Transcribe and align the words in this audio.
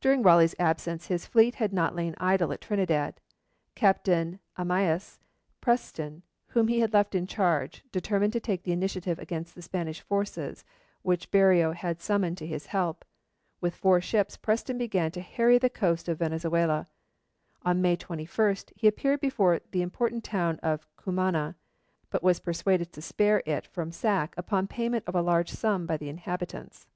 During 0.00 0.24
Raleigh's 0.24 0.56
absence 0.58 1.06
his 1.06 1.26
fleet 1.26 1.54
had 1.62 1.72
not 1.72 1.94
lain 1.94 2.16
idle 2.18 2.52
at 2.52 2.60
Trinidad. 2.60 3.20
Captain 3.76 4.40
Amyas 4.58 5.20
Preston, 5.60 6.24
whom 6.48 6.66
he 6.66 6.80
had 6.80 6.92
left 6.92 7.14
in 7.14 7.28
charge, 7.28 7.84
determined 7.92 8.32
to 8.32 8.40
take 8.40 8.64
the 8.64 8.72
initiative 8.72 9.16
against 9.20 9.54
the 9.54 9.62
Spanish 9.62 10.00
forces 10.00 10.64
which 11.02 11.30
Berreo 11.30 11.72
had 11.72 12.00
summoned 12.00 12.36
to 12.38 12.48
his 12.48 12.66
help. 12.74 13.04
With 13.60 13.76
four 13.76 14.00
ships 14.00 14.36
Preston 14.36 14.76
began 14.76 15.12
to 15.12 15.20
harry 15.20 15.58
the 15.58 15.70
coast 15.70 16.08
of 16.08 16.18
Venezuela. 16.18 16.88
On 17.62 17.80
May 17.80 17.94
21 17.94 18.56
he 18.74 18.88
appeared 18.88 19.20
before 19.20 19.60
the 19.70 19.82
important 19.82 20.24
town 20.24 20.58
of 20.64 20.88
Cumana, 20.96 21.54
but 22.10 22.24
was 22.24 22.40
persuaded 22.40 22.92
to 22.92 23.00
spare 23.00 23.40
it 23.46 23.68
from 23.68 23.92
sack 23.92 24.34
upon 24.36 24.66
payment 24.66 25.04
of 25.06 25.14
a 25.14 25.22
large 25.22 25.50
sum 25.50 25.86
by 25.86 25.96
the 25.96 26.08
inhabitants. 26.08 26.88